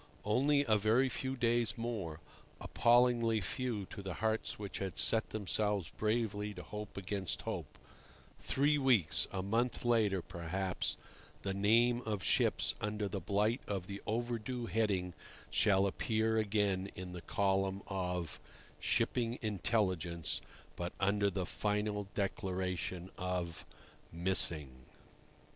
Only 0.25 0.65
a 0.67 0.79
very 0.79 1.09
few 1.09 1.35
days 1.37 1.77
more—appallingly 1.77 3.39
few 3.39 3.85
to 3.91 4.01
the 4.01 4.15
hearts 4.15 4.57
which 4.57 4.79
had 4.79 4.97
set 4.97 5.29
themselves 5.29 5.89
bravely 5.95 6.55
to 6.55 6.63
hope 6.63 6.97
against 6.97 7.43
hope—three 7.43 8.79
weeks, 8.79 9.27
a 9.31 9.43
month 9.43 9.85
later, 9.85 10.23
perhaps, 10.23 10.97
the 11.43 11.53
name 11.53 12.01
of 12.03 12.23
ships 12.23 12.73
under 12.81 13.07
the 13.07 13.21
blight 13.21 13.61
of 13.67 13.85
the 13.85 14.01
"Overdue" 14.07 14.65
heading 14.65 15.13
shall 15.51 15.85
appear 15.85 16.35
again 16.35 16.89
in 16.95 17.13
the 17.13 17.21
column 17.21 17.83
of 17.85 18.39
"Shipping 18.79 19.37
Intelligence," 19.43 20.41
but 20.75 20.93
under 20.99 21.29
the 21.29 21.45
final 21.45 22.07
declaration 22.15 23.11
of 23.19 23.67
"Missing." 24.11 24.85